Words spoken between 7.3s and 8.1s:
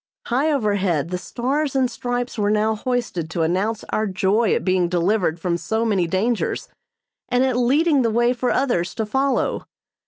at leading the